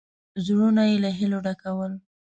زړونه 0.45 0.81
یې 0.89 0.97
له 1.03 1.09
هیلو 1.17 1.39
ډکول. 1.45 1.91